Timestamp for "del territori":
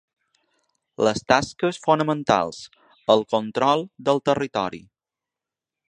4.09-4.83